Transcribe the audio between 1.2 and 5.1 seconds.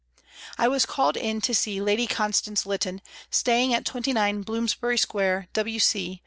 to see Lady Constance Lytton, staying at 29, Bloomsbury